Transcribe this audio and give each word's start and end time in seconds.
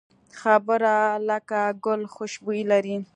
خبره 0.39 0.95
لکه 1.29 1.59
ګل 1.85 2.01
خوشبويي 2.13 2.63
لري 2.71 2.97